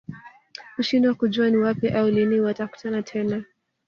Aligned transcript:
Hushindwa 0.77 1.13
kujua 1.13 1.49
ni 1.49 1.57
wapi 1.57 1.87
au 1.89 2.09
lini 2.09 2.39
watakutana 2.39 3.01
tena 3.03 3.43